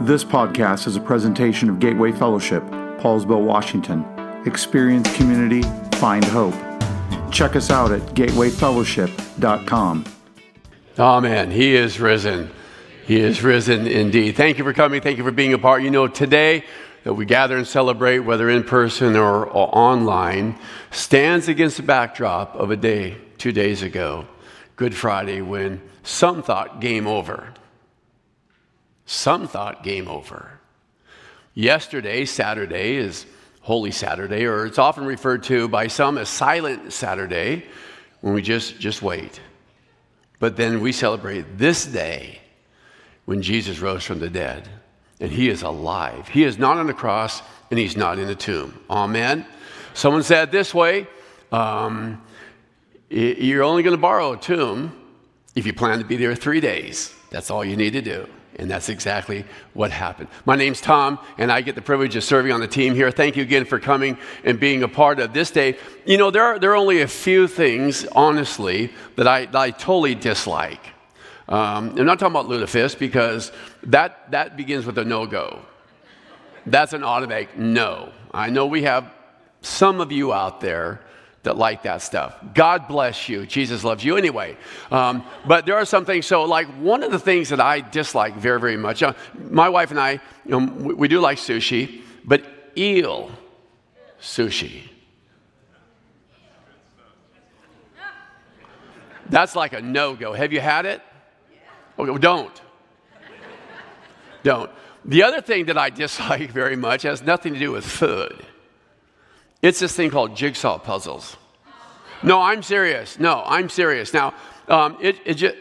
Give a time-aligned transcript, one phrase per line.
[0.00, 2.64] This podcast is a presentation of Gateway Fellowship,
[2.98, 4.04] Poulsbo, Washington.
[4.44, 5.62] Experience community,
[5.98, 6.56] find hope.
[7.30, 10.04] Check us out at gatewayfellowship.com.
[10.98, 11.50] Amen.
[11.52, 12.50] He is risen.
[13.06, 14.34] He is risen indeed.
[14.36, 15.00] Thank you for coming.
[15.00, 15.84] Thank you for being a part.
[15.84, 16.64] You know, today
[17.04, 20.58] that we gather and celebrate, whether in person or, or online,
[20.90, 24.26] stands against the backdrop of a day, two days ago,
[24.74, 27.54] Good Friday, when some thought game over.
[29.06, 30.58] Some thought game over.
[31.54, 33.26] Yesterday, Saturday, is
[33.60, 37.64] Holy Saturday, or it's often referred to by some as Silent Saturday,
[38.20, 39.40] when we just, just wait.
[40.38, 42.40] But then we celebrate this day
[43.24, 44.68] when Jesus rose from the dead,
[45.20, 46.28] and he is alive.
[46.28, 48.78] He is not on the cross, and he's not in the tomb.
[48.90, 49.46] Amen.
[49.94, 51.06] Someone said this way
[51.52, 52.20] um,
[53.08, 54.92] you're only going to borrow a tomb
[55.54, 57.14] if you plan to be there three days.
[57.30, 58.28] That's all you need to do.
[58.56, 60.28] And that's exactly what happened.
[60.44, 63.10] My name's Tom, and I get the privilege of serving on the team here.
[63.10, 65.76] Thank you again for coming and being a part of this day.
[66.06, 69.70] You know, there are, there are only a few things, honestly, that I, that I
[69.72, 70.80] totally dislike.
[71.48, 73.50] Um, I'm not talking about lutefisk because
[73.82, 75.60] that, that begins with a no go.
[76.64, 78.12] That's an automatic no.
[78.32, 79.12] I know we have
[79.62, 81.00] some of you out there
[81.44, 82.36] that like that stuff.
[82.54, 83.46] God bless you.
[83.46, 84.56] Jesus loves you anyway.
[84.90, 86.26] Um, but there are some things.
[86.26, 89.02] So, like one of the things that I dislike very, very much.
[89.02, 89.12] Uh,
[89.50, 90.20] my wife and I, you
[90.58, 92.44] know, we, we do like sushi, but
[92.76, 93.30] eel
[94.20, 94.88] sushi.
[99.28, 100.32] That's like a no go.
[100.32, 101.00] Have you had it?
[101.98, 102.60] Okay, well, don't.
[104.42, 104.70] Don't.
[105.04, 108.44] The other thing that I dislike very much has nothing to do with food.
[109.64, 111.38] It's this thing called jigsaw puzzles.
[112.22, 113.18] No, I'm serious.
[113.18, 114.12] No, I'm serious.
[114.12, 114.34] Now,
[114.68, 115.56] um, it, it just,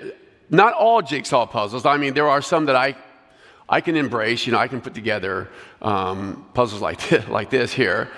[0.50, 1.86] not all jigsaw puzzles.
[1.86, 2.98] I mean, there are some that I,
[3.70, 4.46] I can embrace.
[4.46, 5.48] You know, I can put together
[5.82, 8.12] um, puzzles like this, like this here.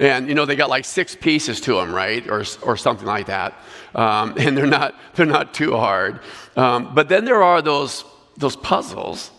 [0.00, 2.26] And, you know, they got like six pieces to them, right?
[2.26, 3.54] Or, or something like that.
[3.94, 6.18] Um, and they're not, they're not too hard.
[6.56, 8.04] Um, but then there are those,
[8.36, 9.30] those puzzles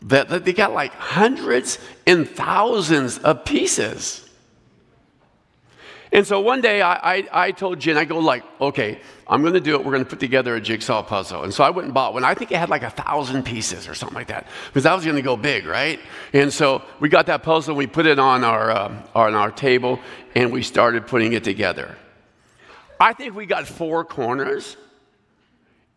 [0.00, 4.30] that, that they got like hundreds and thousands of pieces.
[6.12, 9.54] And so one day I, I, I, told Jen, I go like, okay, I'm going
[9.54, 9.78] to do it.
[9.84, 11.42] We're going to put together a jigsaw puzzle.
[11.42, 12.22] And so I went and bought one.
[12.22, 15.04] I think it had like a thousand pieces or something like that because that was
[15.04, 15.98] going to go big, right?
[16.34, 17.74] And so we got that puzzle.
[17.74, 20.00] We put it on our, uh, on our table
[20.34, 21.96] and we started putting it together.
[23.00, 24.76] I think we got four corners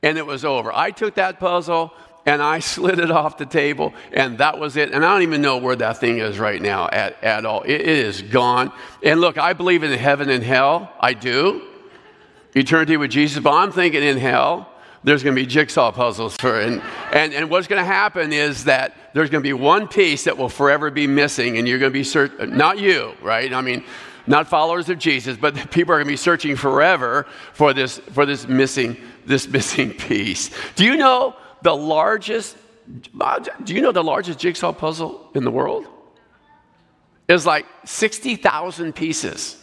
[0.01, 0.71] and it was over.
[0.73, 1.93] I took that puzzle
[2.25, 4.91] and I slid it off the table, and that was it.
[4.91, 7.61] And I don't even know where that thing is right now at, at all.
[7.63, 8.71] It, it is gone.
[9.03, 10.91] And look, I believe in heaven and hell.
[10.99, 11.61] I do.
[12.55, 14.69] Eternity with Jesus, but I'm thinking in hell,
[15.05, 16.81] there's going to be jigsaw puzzles for and,
[17.13, 20.37] and, and what's going to happen is that there's going to be one piece that
[20.37, 23.83] will forever be missing and you're going to be not you right i mean
[24.25, 28.25] not followers of jesus but people are going to be searching forever for this for
[28.25, 32.55] this missing this missing piece do you know the largest,
[33.63, 35.87] do you know the largest jigsaw puzzle in the world?
[37.27, 39.57] Is like 60,000 pieces.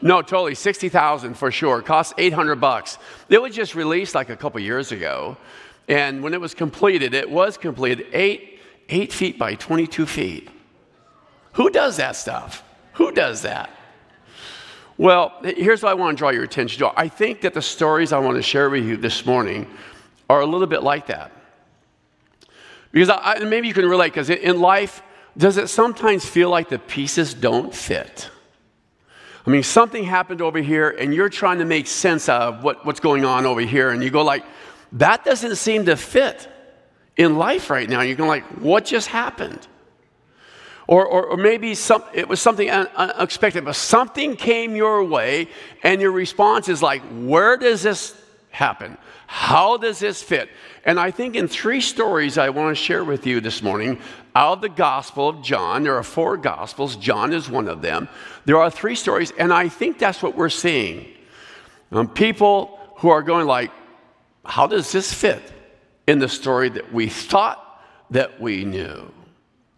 [0.00, 1.80] No, totally, 60,000 for sure.
[1.80, 2.96] It costs 800 bucks.
[3.28, 5.36] It was just released like a couple years ago.
[5.88, 10.48] And when it was completed, it was completed eight, eight feet by 22 feet.
[11.52, 12.64] Who does that stuff?
[12.94, 13.68] Who does that?
[14.96, 16.98] Well, here's what I want to draw your attention to.
[16.98, 19.66] I think that the stories I want to share with you this morning
[20.30, 21.32] are a little bit like that.
[22.92, 25.02] Because I, maybe you can relate, because in life,
[25.36, 28.30] does it sometimes feel like the pieces don't fit?
[29.44, 33.00] I mean, something happened over here, and you're trying to make sense of what, what's
[33.00, 34.44] going on over here, and you go like,
[34.92, 36.48] that doesn't seem to fit
[37.16, 38.02] in life right now.
[38.02, 39.66] You're going like, what just happened?
[40.86, 45.48] Or, or, or, maybe some, it was something unexpected, but something came your way,
[45.82, 48.20] and your response is like, where does this
[48.50, 48.96] happen?
[49.32, 50.50] How does this fit?
[50.84, 54.00] And I think in three stories I want to share with you this morning
[54.34, 58.08] out of the Gospel of John, there are four Gospels, John is one of them.
[58.44, 61.06] There are three stories, and I think that's what we're seeing.
[61.92, 63.70] Um, people who are going like,
[64.44, 65.40] how does this fit
[66.08, 69.12] in the story that we thought that we knew?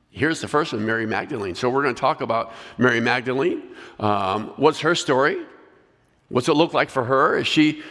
[0.09, 1.57] Here's the first one, Mary Magdalene.
[1.57, 3.63] So we're going to talk about Mary Magdalene.
[4.01, 5.37] Um, what's her story?
[6.31, 7.83] What's it look like for her as she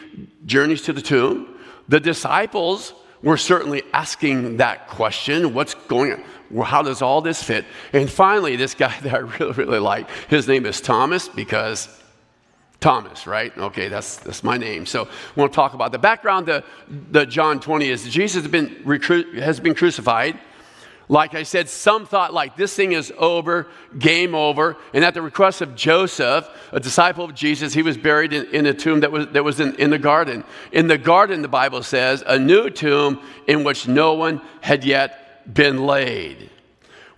[0.47, 1.50] journeys to the tomb?
[1.87, 2.93] The disciples
[3.23, 6.23] were certainly asking that question what's going on?
[6.63, 7.65] How does all this fit?
[7.93, 11.87] And finally, this guy that I really, really like, his name is Thomas because
[12.79, 13.55] Thomas, right?
[13.55, 14.85] Okay, that's, that's my name.
[14.87, 15.03] So
[15.35, 16.63] we want to talk about the background to
[17.11, 18.69] the John 20 is Jesus has been,
[19.35, 20.39] has been crucified.
[21.11, 23.67] Like I said, some thought like this thing is over,
[23.99, 24.77] game over.
[24.93, 28.65] And at the request of Joseph, a disciple of Jesus, he was buried in, in
[28.65, 30.45] a tomb that was, that was in, in the garden.
[30.71, 35.53] In the garden, the Bible says, a new tomb in which no one had yet
[35.53, 36.49] been laid.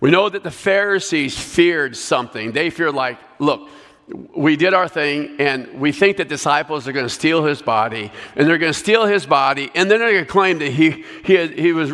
[0.00, 2.50] We know that the Pharisees feared something.
[2.50, 3.68] They feared, like, look,
[4.06, 8.12] we did our thing, and we think that disciples are going to steal his body,
[8.36, 11.04] and they're going to steal his body, and then they're going to claim that he,
[11.24, 11.90] he, had, he was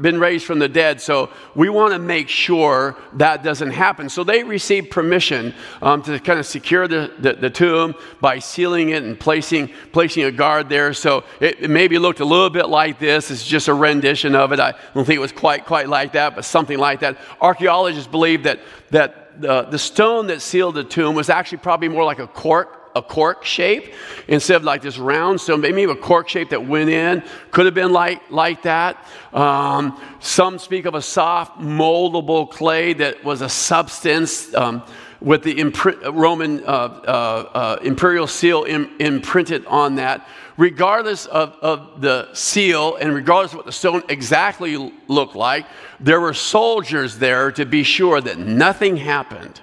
[0.00, 1.00] been raised from the dead.
[1.00, 4.08] So we want to make sure that doesn't happen.
[4.08, 5.52] So they received permission
[5.82, 10.24] um, to kind of secure the, the, the, tomb by sealing it and placing, placing
[10.24, 10.92] a guard there.
[10.94, 13.32] So it, it maybe looked a little bit like this.
[13.32, 14.60] It's just a rendition of it.
[14.60, 17.18] I don't think it was quite, quite like that, but something like that.
[17.40, 22.04] Archaeologists believe that, that the, the stone that sealed the tomb was actually probably more
[22.04, 23.94] like a cork a cork shape
[24.26, 27.22] instead of like this round stone, maybe a cork shape that went in.
[27.50, 29.06] Could have been like, like that.
[29.32, 34.82] Um, some speak of a soft, moldable clay that was a substance um,
[35.20, 40.26] with the imprint, Roman uh, uh, uh, imperial seal Im- imprinted on that.
[40.58, 45.66] Regardless of, of the seal and regardless of what the stone exactly looked like,
[46.00, 49.60] there were soldiers there to be sure that nothing happened,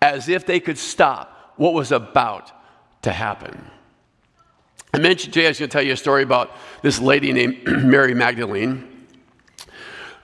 [0.00, 2.50] as if they could stop what was about
[3.02, 3.70] to happen.
[4.94, 7.62] I mentioned today I was going to tell you a story about this lady named
[7.66, 9.06] Mary Magdalene.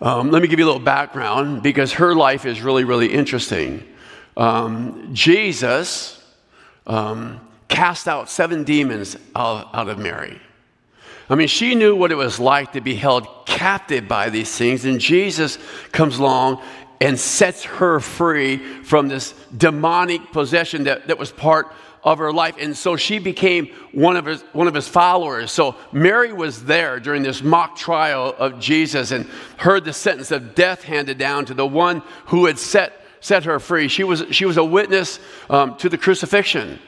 [0.01, 3.87] Um, let me give you a little background because her life is really, really interesting.
[4.35, 6.25] Um, Jesus
[6.87, 10.41] um, cast out seven demons out, out of Mary.
[11.29, 14.85] I mean, she knew what it was like to be held captive by these things,
[14.85, 15.59] and Jesus
[15.91, 16.63] comes along
[17.01, 21.73] and sets her free from this demonic possession that, that was part
[22.03, 22.55] of her life.
[22.59, 25.51] And so she became one of, his, one of his followers.
[25.51, 29.27] So Mary was there during this mock trial of Jesus and
[29.57, 33.59] heard the sentence of death handed down to the one who had set, set her
[33.59, 33.89] free.
[33.89, 35.19] She was, she was a witness
[35.51, 36.79] um, to the crucifixion.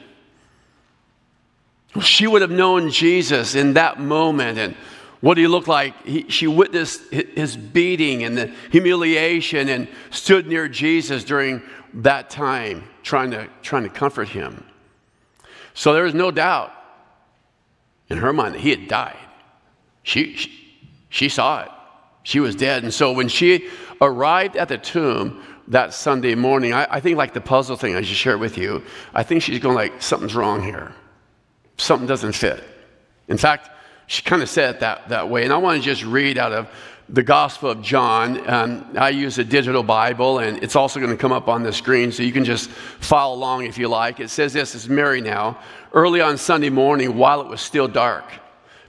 [2.01, 4.75] She would have known Jesus in that moment and
[5.21, 6.05] what he looked like.
[6.05, 11.61] He, she witnessed his beating and the humiliation and stood near Jesus during
[11.95, 14.63] that time, trying to, trying to comfort him.
[15.73, 16.71] So there was no doubt
[18.09, 19.17] in her mind that he had died.
[20.03, 20.51] She, she,
[21.09, 21.69] she saw it.
[22.23, 22.83] She was dead.
[22.83, 23.67] And so when she
[23.99, 28.01] arrived at the tomb that Sunday morning, I, I think like the puzzle thing I
[28.01, 28.83] just shared with you,
[29.13, 30.93] I think she's going like, something's wrong here
[31.79, 32.63] something doesn't fit.
[33.27, 33.69] In fact,
[34.07, 35.43] she kind of said it that, that way.
[35.43, 36.67] And I want to just read out of
[37.09, 38.49] the Gospel of John.
[38.49, 41.73] Um, I use a digital Bible, and it's also going to come up on the
[41.73, 44.19] screen, so you can just follow along if you like.
[44.19, 45.59] It says this, it's Mary now.
[45.93, 48.25] Early on Sunday morning, while it was still dark,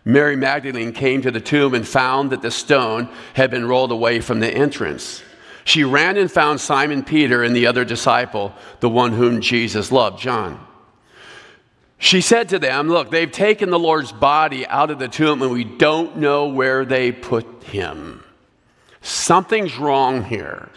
[0.04, 4.20] Mary Magdalene came to the tomb and found that the stone had been rolled away
[4.20, 5.22] from the entrance.
[5.64, 10.18] She ran and found Simon Peter and the other disciple, the one whom Jesus loved,
[10.18, 10.66] John.
[12.00, 15.52] She said to them, Look, they've taken the Lord's body out of the tomb and
[15.52, 18.24] we don't know where they put him.
[19.02, 20.70] Something's wrong here.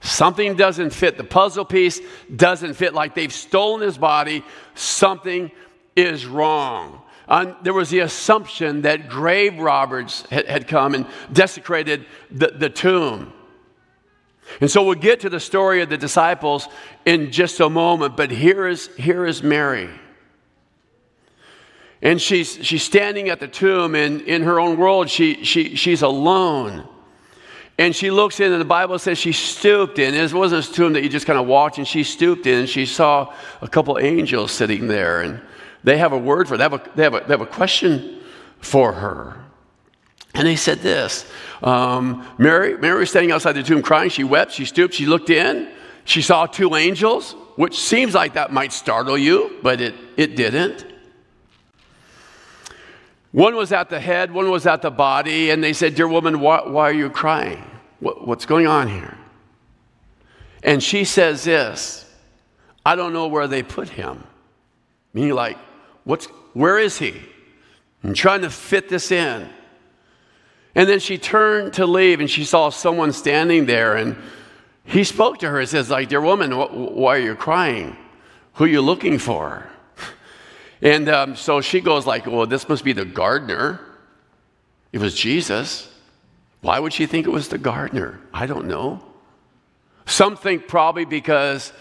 [0.00, 1.16] Something doesn't fit.
[1.16, 2.00] The puzzle piece
[2.34, 2.92] doesn't fit.
[2.92, 4.44] Like they've stolen his body.
[4.74, 5.52] Something
[5.94, 7.02] is wrong.
[7.28, 12.68] And there was the assumption that grave robbers had, had come and desecrated the, the
[12.68, 13.32] tomb.
[14.60, 16.68] And so we'll get to the story of the disciples
[17.04, 19.88] in just a moment, but here is, here is Mary.
[22.02, 26.02] And she's, she's standing at the tomb, and in her own world, she, she, she's
[26.02, 26.86] alone.
[27.78, 30.14] And she looks in, and the Bible says she stooped in.
[30.14, 32.68] It wasn't a tomb that you just kind of walked, and she stooped in, and
[32.68, 35.20] she saw a couple angels sitting there.
[35.20, 35.40] And
[35.84, 38.20] they have a word for her, they have a, they have they have a question
[38.60, 39.42] for her.
[40.34, 41.30] And they said this
[41.62, 44.10] um, Mary, Mary was standing outside the tomb crying.
[44.10, 45.70] She wept, she stooped, she looked in.
[46.04, 50.86] She saw two angels, which seems like that might startle you, but it, it didn't.
[53.36, 56.40] One was at the head, one was at the body, and they said, Dear woman,
[56.40, 57.62] why, why are you crying?
[58.00, 59.14] What, what's going on here?
[60.62, 62.10] And she says this
[62.86, 64.24] I don't know where they put him.
[65.12, 65.58] Meaning, like,
[66.04, 66.24] what's,
[66.54, 67.20] where is he?
[68.02, 69.46] I'm trying to fit this in.
[70.74, 74.16] And then she turned to leave and she saw someone standing there and
[74.82, 77.98] he spoke to her and says, like, dear woman, wh- why are you crying?
[78.54, 79.70] Who are you looking for?
[80.82, 83.80] And um, so she goes like, well, this must be the gardener.
[84.92, 85.92] It was Jesus.
[86.60, 88.20] Why would she think it was the gardener?
[88.32, 89.04] I don't know.
[90.06, 91.72] Some think probably because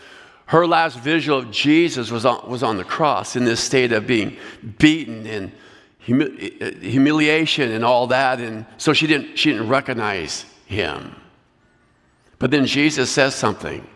[0.48, 4.06] her last visual of Jesus was on, was on the cross in this state of
[4.06, 4.38] being
[4.78, 5.52] beaten and
[6.00, 8.40] humi- humiliation and all that.
[8.40, 11.16] And so she didn't, she didn't recognize him.
[12.38, 13.88] But then Jesus says something,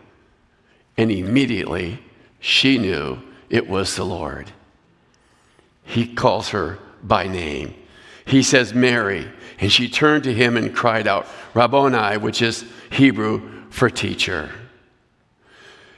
[0.96, 2.02] and immediately
[2.40, 4.50] she knew it was the Lord.
[5.90, 7.74] He calls her by name.
[8.24, 9.28] He says, Mary.
[9.58, 14.52] And she turned to him and cried out, Rabboni, which is Hebrew for teacher.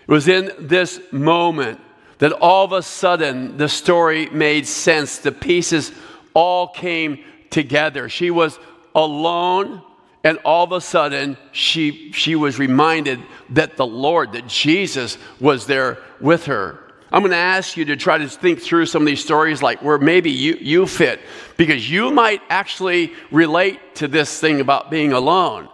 [0.09, 1.79] It was in this moment
[2.19, 5.19] that all of a sudden the story made sense.
[5.19, 5.93] The pieces
[6.33, 8.09] all came together.
[8.09, 8.59] She was
[8.95, 9.83] alone,
[10.25, 13.21] and all of a sudden she, she was reminded
[13.51, 16.82] that the Lord, that Jesus was there with her.
[17.13, 19.83] I'm going to ask you to try to think through some of these stories like
[19.83, 21.21] where maybe you, you fit,
[21.59, 25.69] because you might actually relate to this thing about being alone.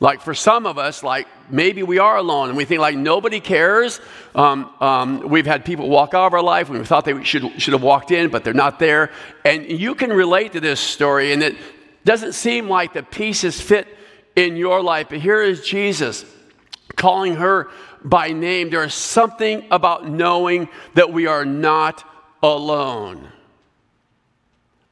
[0.00, 3.40] Like for some of us, like maybe we are alone and we think like nobody
[3.40, 4.02] cares.
[4.34, 7.58] Um, um, we've had people walk out of our life and we thought they should,
[7.60, 9.10] should have walked in, but they're not there.
[9.46, 11.56] And you can relate to this story and it
[12.04, 13.88] doesn't seem like the pieces fit
[14.36, 15.06] in your life.
[15.08, 16.26] But here is Jesus
[16.96, 17.70] calling her
[18.06, 18.70] by name.
[18.70, 22.04] There is something about knowing that we are not
[22.42, 23.28] alone.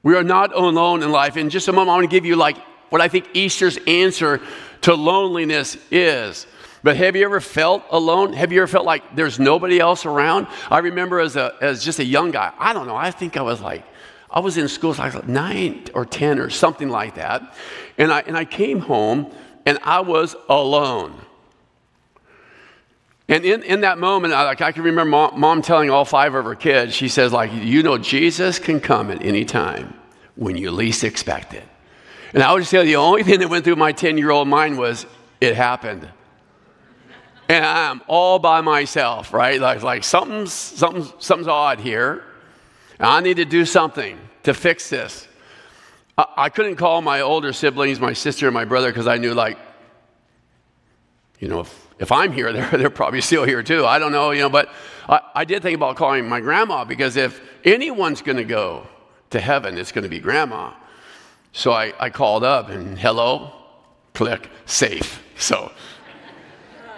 [0.02, 1.36] We are not alone in life.
[1.36, 2.58] In just a moment, I want to give you like
[2.90, 4.40] what I think Easter's answer
[4.82, 6.46] to loneliness is.
[6.82, 8.34] But have you ever felt alone?
[8.34, 10.46] Have you ever felt like there's nobody else around?
[10.70, 13.42] I remember as, a, as just a young guy, I don't know, I think I
[13.42, 13.86] was like,
[14.28, 17.54] I was in school, so I was like nine or 10 or something like that.
[17.96, 19.32] And I, and I came home
[19.64, 21.18] and I was alone.
[23.28, 26.34] And in, in that moment, I, like, I can remember mom, mom telling all five
[26.34, 29.94] of her kids, she says, like, you know, Jesus can come at any time
[30.36, 31.64] when you least expect it.
[32.34, 34.48] And I would just say the only thing that went through my 10 year old
[34.48, 35.06] mind was,
[35.40, 36.08] it happened.
[37.48, 39.60] And I'm all by myself, right?
[39.60, 42.24] Like, like something's, something's, something's odd here.
[42.98, 45.28] I need to do something to fix this.
[46.16, 49.34] I, I couldn't call my older siblings, my sister and my brother, because I knew,
[49.34, 49.58] like,
[51.38, 53.84] you know, if, if I'm here, they're, they're probably still here too.
[53.86, 54.72] I don't know, you know, but
[55.08, 58.86] I, I did think about calling my grandma because if anyone's going to go
[59.30, 60.72] to heaven, it's going to be grandma.
[61.52, 63.52] So I, I called up and hello,
[64.12, 65.20] click, safe.
[65.36, 65.72] So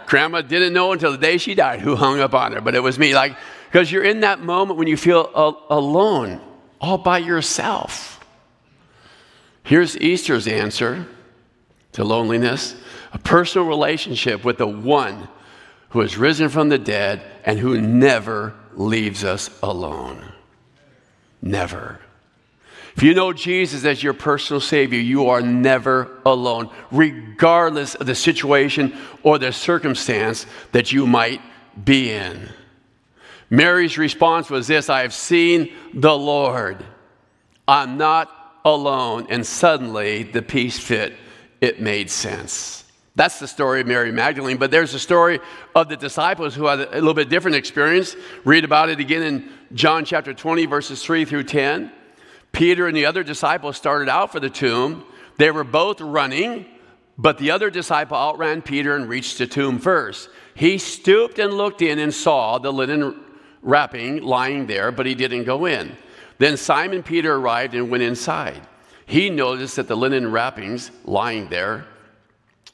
[0.06, 2.80] grandma didn't know until the day she died who hung up on her, but it
[2.80, 3.14] was me.
[3.14, 3.34] Like,
[3.64, 5.30] because you're in that moment when you feel
[5.70, 6.40] alone,
[6.82, 8.24] all by yourself.
[9.62, 11.06] Here's Easter's answer
[11.96, 12.74] to loneliness
[13.12, 15.28] a personal relationship with the one
[15.90, 20.32] who has risen from the dead and who never leaves us alone.
[21.40, 21.98] Never.
[22.94, 28.14] If you know Jesus as your personal Savior, you are never alone, regardless of the
[28.14, 31.40] situation or the circumstance that you might
[31.82, 32.50] be in.
[33.48, 36.84] Mary's response was this I have seen the Lord.
[37.66, 38.30] I'm not
[38.66, 39.28] alone.
[39.30, 41.14] And suddenly the piece fit,
[41.66, 42.84] it made sense.
[43.16, 44.58] That's the story of Mary Magdalene.
[44.58, 45.40] But there's a story
[45.74, 48.14] of the disciples who had a little bit different experience.
[48.44, 51.90] Read about it again in John chapter 20, verses 3 through 10.
[52.52, 55.04] Peter and the other disciples started out for the tomb.
[55.38, 56.66] They were both running,
[57.18, 60.28] but the other disciple outran Peter and reached the tomb first.
[60.54, 63.22] He stooped and looked in and saw the linen
[63.62, 65.96] wrapping lying there, but he didn't go in.
[66.38, 68.60] Then Simon Peter arrived and went inside.
[69.06, 71.86] He noticed that the linen wrappings lying there,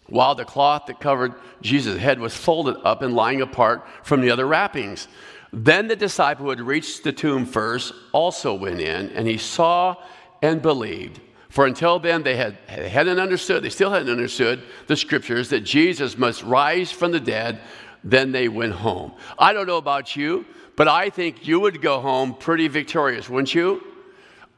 [0.07, 4.31] while the cloth that covered Jesus' head was folded up and lying apart from the
[4.31, 5.09] other wrappings.
[5.53, 9.97] Then the disciple who had reached the tomb first also went in, and he saw
[10.41, 11.21] and believed.
[11.51, 16.17] For until then, they, had, hadn't understood, they still hadn't understood the scriptures that Jesus
[16.17, 17.61] must rise from the dead.
[18.03, 19.13] Then they went home.
[19.39, 20.47] I don't know about you,
[20.77, 23.85] but I think you would go home pretty victorious, wouldn't you?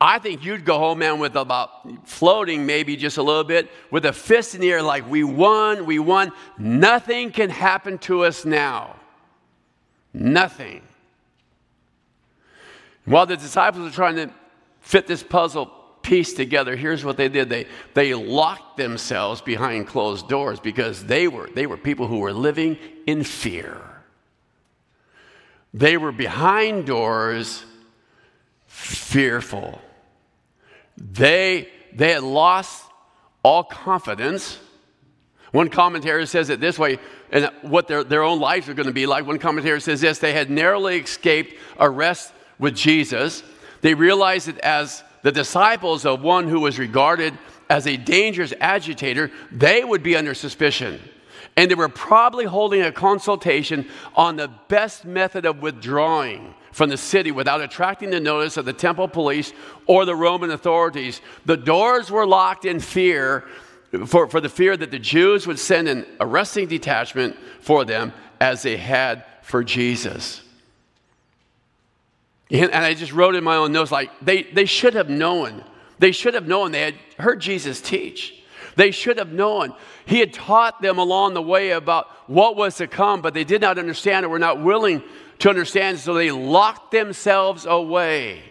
[0.01, 4.05] I think you'd go home, man, with about floating maybe just a little bit, with
[4.05, 6.33] a fist in the air, like, we won, we won.
[6.59, 8.97] Nothing can happen to us now.
[10.13, 10.83] Nothing.
[13.05, 14.31] While the disciples are trying to
[14.81, 15.67] fit this puzzle
[16.03, 17.49] piece together, here's what they did.
[17.49, 22.33] They, they locked themselves behind closed doors because they were, they were people who were
[22.33, 23.81] living in fear.
[25.73, 27.65] They were behind doors,
[28.67, 29.81] fearful.
[30.97, 32.85] They, they had lost
[33.43, 34.59] all confidence
[35.55, 36.99] one commentator says it this way,
[37.31, 39.25] and what their, their own lives are going to be like.
[39.25, 43.45] One commentator says this they had narrowly escaped arrest with Jesus.
[43.81, 47.39] They realized that as the disciples of one who was regarded
[47.71, 51.01] as a dangerous agitator, they would be under suspicion.
[51.57, 56.97] And they were probably holding a consultation on the best method of withdrawing from the
[56.97, 59.53] city without attracting the notice of the temple police
[59.87, 61.21] or the Roman authorities.
[61.45, 63.45] The doors were locked in fear
[64.07, 68.63] for, for the fear that the Jews would send an arresting detachment for them as
[68.63, 70.43] they had for Jesus.
[72.51, 75.65] And, and I just wrote in my own notes like they, they should have known.
[75.99, 76.73] They should have known.
[76.73, 78.44] They had heard Jesus teach.
[78.77, 79.75] They should have known.
[80.07, 83.61] He had taught them along the way about what was to come, but they did
[83.61, 85.03] not understand or were not willing
[85.41, 88.43] to understand, so they locked themselves away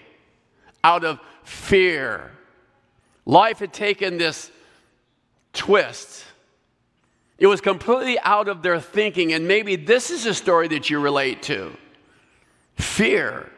[0.83, 2.31] out of fear.
[3.25, 4.51] Life had taken this
[5.53, 6.25] twist.
[7.37, 10.99] It was completely out of their thinking, and maybe this is a story that you
[10.99, 11.75] relate to
[12.75, 13.49] fear.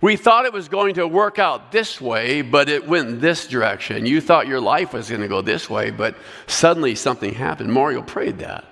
[0.00, 4.06] We thought it was going to work out this way, but it went this direction.
[4.06, 6.16] You thought your life was going to go this way, but
[6.46, 7.70] suddenly something happened.
[7.72, 8.64] Mario prayed that.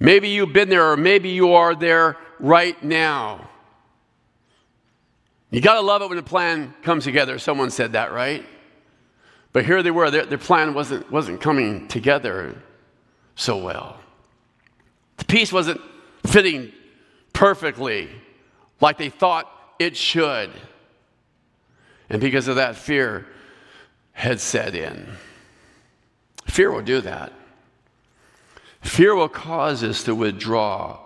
[0.00, 3.48] Maybe you've been there, or maybe you are there right now.
[5.50, 7.38] You got to love it when a plan comes together.
[7.38, 8.44] Someone said that, right?
[9.52, 12.56] But here they were, their, their plan wasn't, wasn't coming together
[13.34, 13.98] so well.
[15.18, 15.80] The piece wasn't
[16.26, 16.72] fitting
[17.32, 18.10] perfectly
[18.80, 20.50] like they thought it should.
[22.08, 23.26] And because of that, fear
[24.12, 25.06] had set in.
[26.46, 27.32] Fear will do that.
[28.82, 30.98] Fear will cause us to withdraw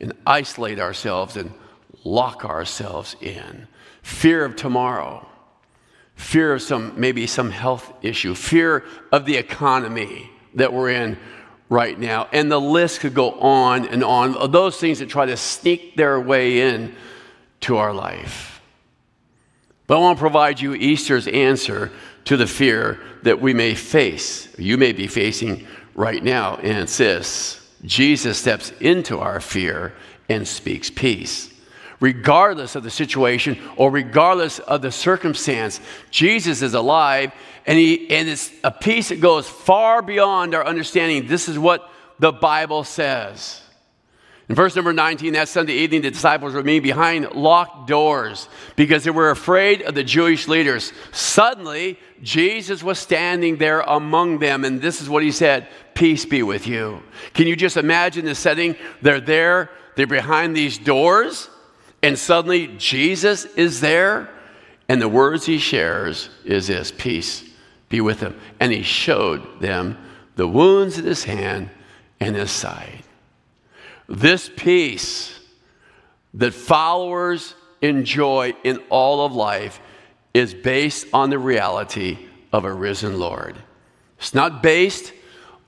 [0.00, 1.52] and isolate ourselves and
[2.04, 3.68] lock ourselves in.
[4.02, 5.26] Fear of tomorrow,
[6.16, 11.16] fear of some maybe some health issue, fear of the economy that we're in
[11.68, 12.28] right now.
[12.32, 16.20] And the list could go on and on those things that try to sneak their
[16.20, 16.94] way in
[17.62, 18.60] to our life.
[19.86, 21.90] But I want to provide you Easter's answer
[22.24, 26.98] to the fear that we may face, you may be facing right now, and it's
[26.98, 29.92] this Jesus steps into our fear
[30.28, 31.52] and speaks peace.
[32.00, 37.32] Regardless of the situation or regardless of the circumstance, Jesus is alive
[37.66, 41.28] and, he, and it's a peace that goes far beyond our understanding.
[41.28, 41.88] This is what
[42.18, 43.60] the Bible says.
[44.52, 49.02] In verse number 19, that Sunday evening, the disciples were meeting behind locked doors because
[49.02, 50.92] they were afraid of the Jewish leaders.
[51.10, 56.42] Suddenly, Jesus was standing there among them, and this is what he said Peace be
[56.42, 57.02] with you.
[57.32, 58.76] Can you just imagine the setting?
[59.00, 61.48] They're there, they're behind these doors,
[62.02, 64.28] and suddenly Jesus is there,
[64.86, 67.42] and the words he shares is this Peace
[67.88, 68.38] be with them.
[68.60, 69.96] And he showed them
[70.36, 71.70] the wounds in his hand
[72.20, 73.02] and his side.
[74.12, 75.40] This peace
[76.34, 79.80] that followers enjoy in all of life
[80.34, 82.18] is based on the reality
[82.52, 83.56] of a risen Lord.
[84.18, 85.14] It's not based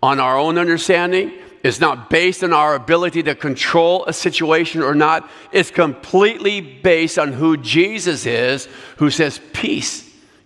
[0.02, 1.32] on our own understanding.
[1.62, 5.30] It's not based on our ability to control a situation or not.
[5.50, 10.03] It's completely based on who Jesus is, who says, Peace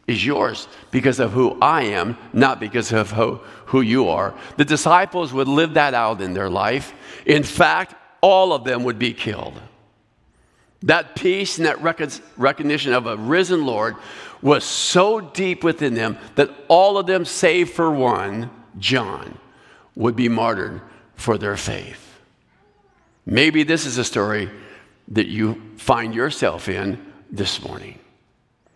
[0.08, 4.34] is yours because of who I am, not because of who, who you are.
[4.56, 6.92] The disciples would live that out in their life.
[7.26, 9.60] In fact, all of them would be killed.
[10.82, 11.82] That peace and that
[12.36, 13.96] recognition of a risen Lord
[14.40, 19.38] was so deep within them that all of them, save for one, John,
[19.94, 20.80] would be martyred
[21.16, 22.20] for their faith.
[23.26, 24.48] Maybe this is a story
[25.08, 27.98] that you find yourself in this morning.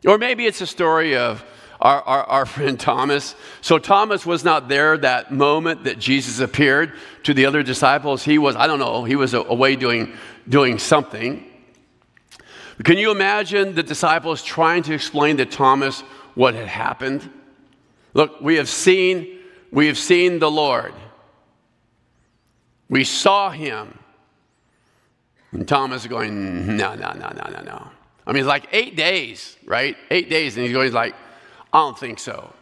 [0.06, 1.44] Or maybe it's a story of
[1.80, 3.34] our, our, our, friend Thomas.
[3.60, 6.92] So Thomas was not there that moment that Jesus appeared
[7.24, 8.22] to the other disciples.
[8.22, 10.14] He was, I don't know, he was away doing,
[10.48, 11.48] doing something.
[12.84, 16.00] Can you imagine the disciples trying to explain to Thomas
[16.34, 17.28] what had happened?
[18.14, 19.38] Look, we have seen,
[19.70, 20.94] we have seen the Lord.
[22.88, 23.98] We saw him.
[25.52, 27.91] And Thomas going, no, no, no, no, no, no.
[28.26, 29.96] I mean, it's like eight days, right?
[30.10, 30.56] Eight days.
[30.56, 31.14] And he's going like,
[31.72, 32.52] I don't think so.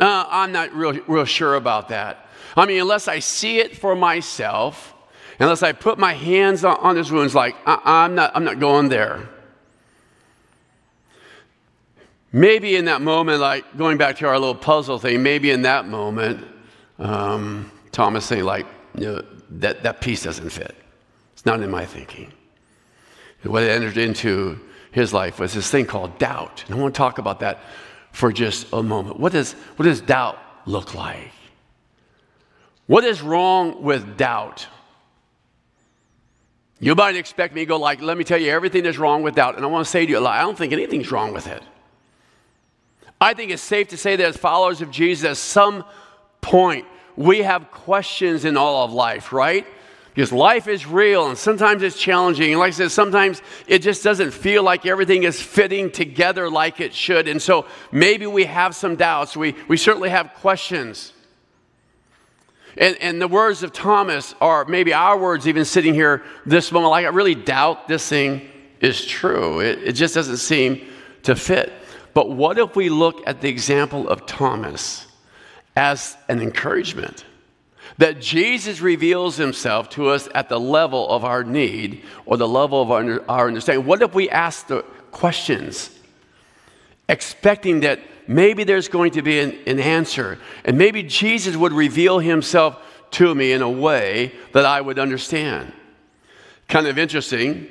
[0.00, 2.26] Uh, I'm not real, real sure about that.
[2.56, 4.94] I mean, unless I see it for myself,
[5.38, 8.58] unless I put my hands on, on his wounds, like, uh, I'm, not, I'm not
[8.58, 9.28] going there.
[12.32, 15.86] Maybe in that moment, like going back to our little puzzle thing, maybe in that
[15.86, 16.44] moment,
[16.98, 20.74] um, Thomas saying, like, know, that, that piece doesn't fit.
[21.32, 22.32] It's not in my thinking.
[23.44, 24.58] What entered into
[24.90, 26.64] his life was this thing called doubt.
[26.66, 27.60] And I want to talk about that
[28.12, 29.18] for just a moment.
[29.18, 31.32] What does, what does doubt look like?
[32.86, 34.66] What is wrong with doubt?
[36.80, 39.34] You might expect me to go like, let me tell you everything that's wrong with
[39.34, 39.56] doubt.
[39.56, 41.46] And I want to say to you, a lot, I don't think anything's wrong with
[41.46, 41.62] it.
[43.20, 45.84] I think it's safe to say that as followers of Jesus, at some
[46.40, 49.66] point, we have questions in all of life, right?
[50.14, 52.52] Because life is real and sometimes it's challenging.
[52.52, 56.80] And like I said, sometimes it just doesn't feel like everything is fitting together like
[56.80, 57.26] it should.
[57.26, 59.36] And so maybe we have some doubts.
[59.36, 61.12] We, we certainly have questions.
[62.76, 66.90] And, and the words of Thomas are maybe our words, even sitting here this moment.
[66.90, 68.48] Like, I really doubt this thing
[68.80, 69.60] is true.
[69.60, 70.86] It, it just doesn't seem
[71.24, 71.72] to fit.
[72.14, 75.06] But what if we look at the example of Thomas
[75.74, 77.24] as an encouragement?
[77.98, 82.82] That Jesus reveals himself to us at the level of our need or the level
[82.82, 83.86] of our, our understanding.
[83.86, 85.90] What if we ask the questions,
[87.08, 92.18] expecting that maybe there's going to be an, an answer, and maybe Jesus would reveal
[92.18, 92.78] himself
[93.12, 95.72] to me in a way that I would understand?
[96.68, 97.68] Kind of interesting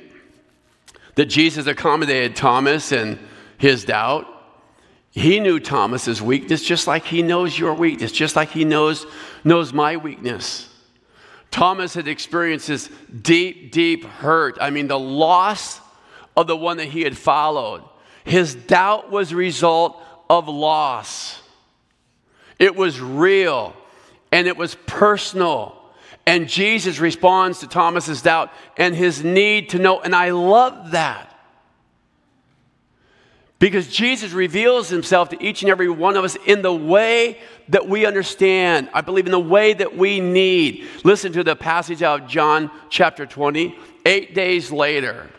[1.16, 3.20] that Jesus accommodated Thomas and
[3.58, 4.28] his doubt.
[5.14, 9.06] He knew Thomas's weakness just like he knows your weakness, just like he knows,
[9.44, 10.68] knows my weakness.
[11.52, 12.90] Thomas had experienced this
[13.22, 14.58] deep, deep hurt.
[14.60, 15.80] I mean, the loss
[16.36, 17.84] of the one that he had followed.
[18.24, 21.40] His doubt was a result of loss.
[22.58, 23.76] It was real
[24.32, 25.80] and it was personal.
[26.26, 30.02] And Jesus responds to Thomas's doubt and his need to know.
[30.02, 31.33] And I love that.
[33.64, 37.88] Because Jesus reveals himself to each and every one of us in the way that
[37.88, 38.90] we understand.
[38.94, 40.86] I believe in the way that we need.
[41.06, 43.74] Listen to the passage out of John chapter 20.
[44.06, 45.30] Eight days later,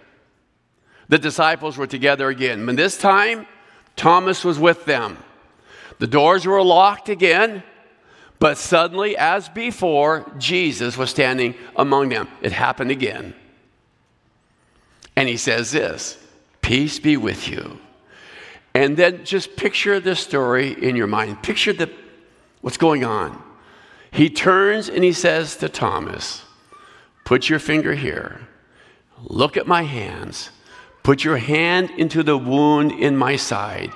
[1.10, 2.66] the disciples were together again.
[2.66, 3.46] And this time,
[3.94, 5.18] Thomas was with them.
[5.98, 7.62] The doors were locked again.
[8.38, 12.28] But suddenly, as before, Jesus was standing among them.
[12.40, 13.34] It happened again.
[15.14, 16.16] And he says this
[16.62, 17.80] Peace be with you.
[18.74, 21.42] And then just picture this story in your mind.
[21.42, 21.90] Picture the,
[22.60, 23.40] what's going on.
[24.10, 26.42] He turns and he says to Thomas,
[27.24, 28.40] Put your finger here.
[29.22, 30.50] Look at my hands.
[31.02, 33.92] Put your hand into the wound in my side.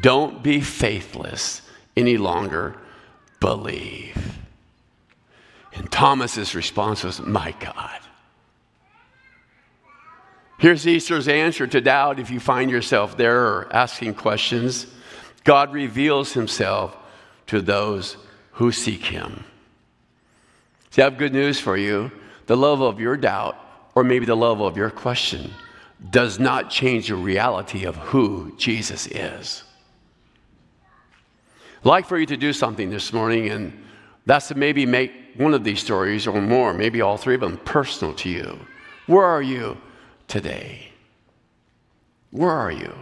[0.00, 1.62] Don't be faithless
[1.96, 2.76] any longer
[3.40, 4.38] believe.
[5.74, 8.00] And Thomas's response was, My God.
[10.62, 14.86] Here's Easter's answer to doubt if you find yourself there or asking questions.
[15.42, 16.96] God reveals himself
[17.48, 18.16] to those
[18.52, 19.42] who seek him.
[20.90, 22.12] See, I have good news for you.
[22.46, 23.56] The level of your doubt,
[23.96, 25.52] or maybe the level of your question,
[26.12, 29.64] does not change the reality of who Jesus is.
[31.80, 33.76] I'd like for you to do something this morning, and
[34.26, 37.56] that's to maybe make one of these stories or more, maybe all three of them,
[37.64, 38.60] personal to you.
[39.08, 39.76] Where are you
[40.32, 40.88] today?
[42.30, 42.94] Where are you?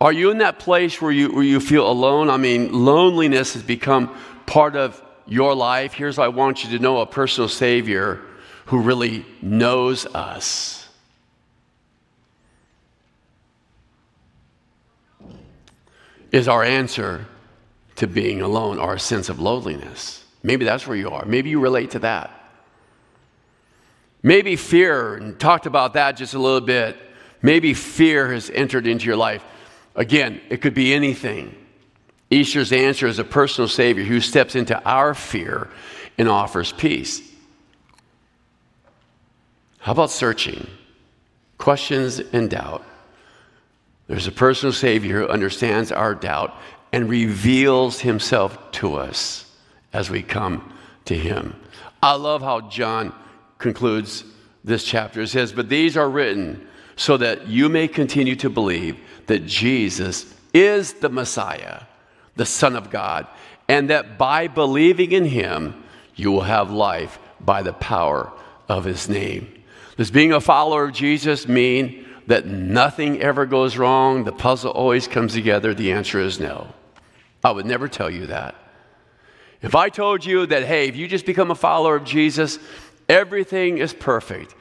[0.00, 2.28] Are you in that place where you, where you feel alone?
[2.28, 4.14] I mean, loneliness has become
[4.46, 5.92] part of your life.
[5.92, 8.20] Here's what I want you to know a personal Savior
[8.66, 10.80] who really knows us.
[16.32, 17.26] is our answer
[17.94, 20.24] to being alone, our sense of loneliness.
[20.42, 21.26] Maybe that's where you are.
[21.26, 22.41] Maybe you relate to that.
[24.22, 26.96] Maybe fear, and talked about that just a little bit.
[27.42, 29.42] Maybe fear has entered into your life.
[29.96, 31.54] Again, it could be anything.
[32.30, 35.68] Easter's answer is a personal Savior who steps into our fear
[36.16, 37.20] and offers peace.
[39.78, 40.66] How about searching?
[41.58, 42.84] Questions and doubt.
[44.06, 46.54] There's a personal Savior who understands our doubt
[46.92, 49.50] and reveals himself to us
[49.92, 50.72] as we come
[51.06, 51.56] to him.
[52.02, 53.12] I love how John
[53.62, 54.24] concludes
[54.62, 55.22] this chapter.
[55.22, 60.34] It says, But these are written so that you may continue to believe that Jesus
[60.52, 61.84] is the Messiah,
[62.36, 63.26] the Son of God,
[63.68, 65.82] and that by believing in him,
[66.14, 68.30] you will have life by the power
[68.68, 69.62] of his name.
[69.96, 75.08] Does being a follower of Jesus mean that nothing ever goes wrong, the puzzle always
[75.08, 76.68] comes together, the answer is no.
[77.42, 78.54] I would never tell you that.
[79.62, 82.58] If I told you that, hey, if you just become a follower of Jesus,
[83.12, 84.54] everything is perfect,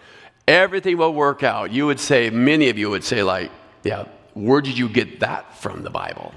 [0.48, 3.50] everything will work out, you would say, many of you would say, like,
[3.84, 6.34] yeah, where did you get that from the Bible?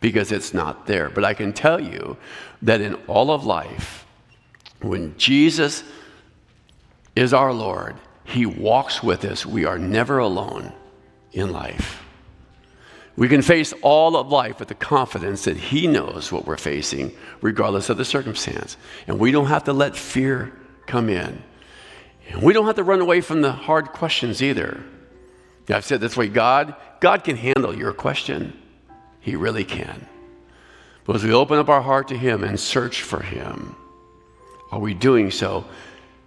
[0.00, 1.10] Because it's not there.
[1.10, 2.16] But I can tell you
[2.62, 4.06] that in all of life,
[4.80, 5.84] when Jesus
[7.14, 9.44] is our Lord, he walks with us.
[9.44, 10.72] We are never alone
[11.32, 12.02] in life.
[13.14, 17.12] We can face all of life with the confidence that He knows what we're facing,
[17.42, 18.78] regardless of the circumstance.
[19.06, 20.52] And we don't have to let fear
[20.86, 21.42] come in.
[22.28, 24.82] And we don't have to run away from the hard questions either.
[25.68, 28.58] I've said this way God, God can handle your question.
[29.20, 30.06] He really can.
[31.04, 33.74] But as we open up our heart to Him and search for Him,
[34.70, 35.64] are we doing so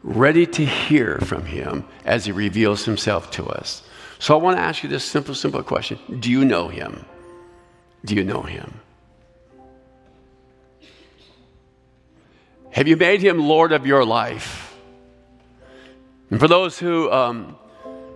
[0.05, 3.81] ready to hear from Him as He reveals Himself to us.
[4.19, 7.05] So I want to ask you this simple, simple question Do you know Him?
[8.05, 8.79] Do you know Him?
[12.75, 14.75] Have you made Him Lord of your life?
[16.29, 17.55] And for those who um,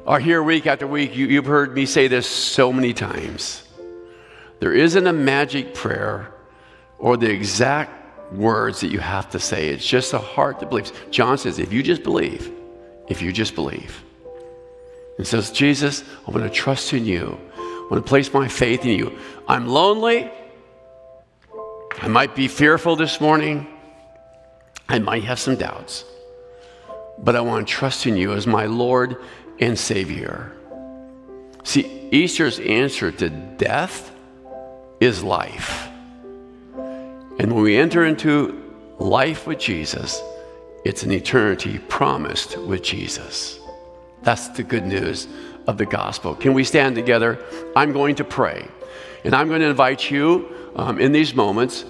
[0.06, 3.66] are here week after week, you, you've heard me say this so many times.
[4.60, 6.34] There isn't a magic prayer
[6.98, 9.70] or the exact words that you have to say.
[9.70, 10.92] It's just a heart that believes.
[11.10, 12.52] John says, if you just believe,
[13.08, 14.04] if you just believe.
[15.18, 17.40] And says, Jesus, I'm going to trust in you.
[17.58, 19.18] I'm going to place my faith in you.
[19.48, 20.30] I'm lonely.
[22.02, 23.66] I might be fearful this morning.
[24.90, 26.04] I might have some doubts.
[27.20, 29.18] But I want to trust in you as my Lord
[29.60, 30.52] and Savior.
[31.64, 34.12] See, Easter's answer to death
[35.00, 35.88] is life.
[36.76, 40.22] And when we enter into life with Jesus,
[40.84, 43.60] it's an eternity promised with Jesus.
[44.24, 45.28] That's the good news
[45.68, 46.34] of the gospel.
[46.36, 47.40] Can we stand together?
[47.76, 48.68] I'm going to pray.
[49.24, 51.86] And I'm going to invite you um, in these moments.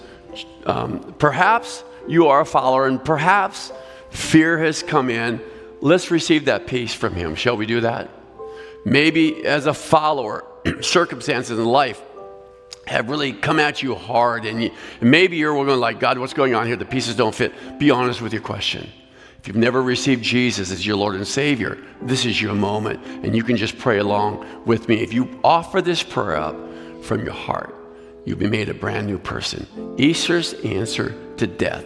[0.66, 3.72] Um, perhaps you are a follower, and perhaps
[4.10, 5.40] fear has come in.
[5.80, 7.36] Let's receive that peace from Him.
[7.36, 8.10] Shall we do that?
[8.84, 10.44] Maybe as a follower,
[10.82, 12.02] circumstances in life
[12.88, 16.56] have really come at you hard, and, you, maybe you're going like, God, what's going
[16.56, 16.76] on here?
[16.76, 17.54] The pieces don't fit.
[17.78, 18.90] Be honest with your question.
[19.40, 23.36] If you've never received Jesus as your Lord and Savior, this is your moment, and
[23.36, 25.02] you can just pray along with me.
[25.02, 26.56] If you offer this prayer up
[27.04, 27.76] from your heart,
[28.26, 29.68] you'll be made a brand new person.
[29.98, 31.86] Easter's answer to death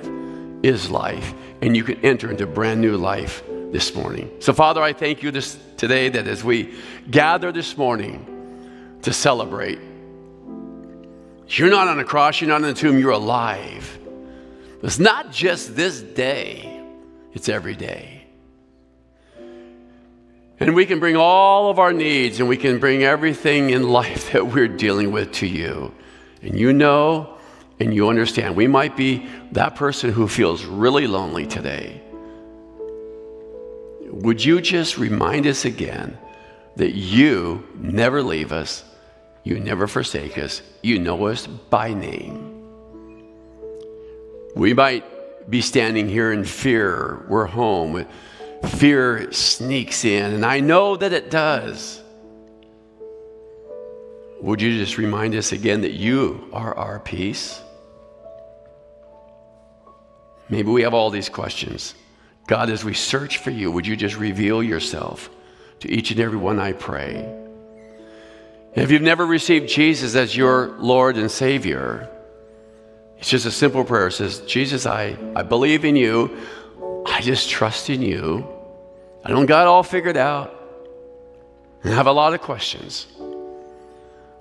[0.63, 4.31] is life, and you can enter into brand new life this morning.
[4.39, 6.75] So, Father, I thank you this today that as we
[7.09, 9.79] gather this morning to celebrate
[11.47, 13.99] you're not on a cross, you're not in a tomb, you're alive.
[14.81, 16.81] It's not just this day,
[17.33, 18.25] it's every day.
[20.59, 24.31] And we can bring all of our needs and we can bring everything in life
[24.33, 25.93] that we're dealing with to you.
[26.43, 27.37] And you know
[27.79, 28.55] and you understand.
[28.55, 32.01] We might be that person who feels really lonely today.
[34.11, 36.17] Would you just remind us again
[36.75, 38.83] that you never leave us
[39.43, 40.61] you never forsake us.
[40.81, 42.49] You know us by name.
[44.55, 47.25] We might be standing here in fear.
[47.27, 48.05] We're home.
[48.65, 52.01] Fear sneaks in, and I know that it does.
[54.43, 57.61] Would you just remind us again that you are our peace?
[60.49, 61.95] Maybe we have all these questions.
[62.45, 65.29] God, as we search for you, would you just reveal yourself
[65.79, 67.33] to each and every one, I pray?
[68.75, 72.09] If you've never received Jesus as your Lord and Savior,
[73.19, 74.07] it's just a simple prayer.
[74.07, 76.37] It says, Jesus, I, I believe in you.
[77.05, 78.45] I just trust in you.
[79.23, 80.53] I don't got all figured out.
[81.81, 83.07] And I have a lot of questions.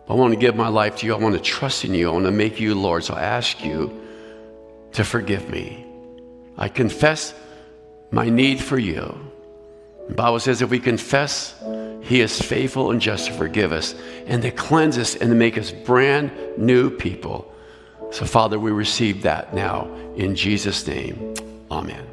[0.09, 1.15] I want to give my life to you.
[1.15, 2.11] I want to trust in you.
[2.11, 3.05] I want to make you Lord.
[3.05, 4.01] So I ask you
[4.93, 5.87] to forgive me.
[6.57, 7.35] I confess
[8.11, 9.31] my need for you.
[10.09, 11.55] The Bible says if we confess
[12.03, 13.95] he is faithful and just to forgive us
[14.27, 17.51] and to cleanse us and to make us brand new people.
[18.11, 21.35] So, Father, we receive that now in Jesus' name.
[21.71, 22.12] Amen.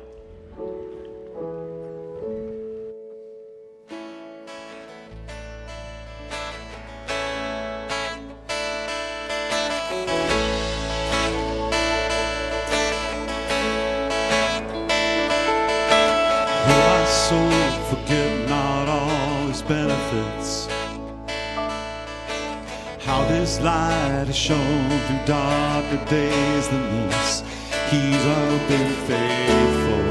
[25.25, 27.43] Darker days than this.
[27.89, 30.05] He's always been faithful.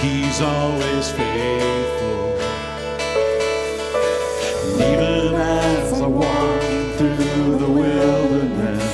[0.00, 2.38] He's always faithful.
[4.72, 6.62] And even as I walk
[6.96, 8.86] through the wilderness,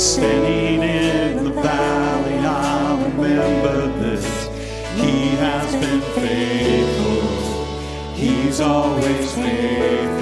[0.00, 4.46] standing in the valley, I'll remember this.
[4.96, 7.22] He has been faithful.
[8.14, 10.13] He's always faithful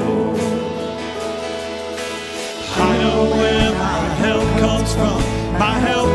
[4.95, 5.23] from.
[5.59, 6.12] My help